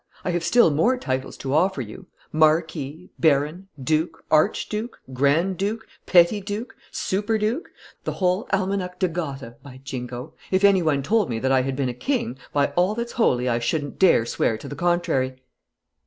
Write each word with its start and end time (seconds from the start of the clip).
I 0.25 0.31
have 0.31 0.43
still 0.43 0.71
more 0.71 0.97
titles 0.97 1.37
to 1.37 1.53
offer 1.53 1.79
you: 1.79 2.07
marquis, 2.31 3.11
baron, 3.19 3.67
duke, 3.79 4.25
archduke, 4.31 4.99
grand 5.13 5.57
duke, 5.59 5.85
petty 6.07 6.41
duke, 6.41 6.75
superduke 6.91 7.65
the 8.03 8.13
whole 8.13 8.47
'Almanach 8.49 8.97
de 8.97 9.07
Gotha,' 9.07 9.57
by 9.61 9.79
Jingo! 9.83 10.33
If 10.49 10.63
any 10.63 10.81
one 10.81 11.03
told 11.03 11.29
me 11.29 11.37
that 11.37 11.51
I 11.51 11.61
had 11.61 11.75
been 11.75 11.87
a 11.87 11.93
king, 11.93 12.39
by 12.51 12.69
all 12.75 12.95
that's 12.95 13.11
holy, 13.11 13.47
I 13.47 13.59
shouldn't 13.59 13.99
dare 13.99 14.25
swear 14.25 14.57
to 14.57 14.67
the 14.67 14.75
contrary!" 14.75 15.39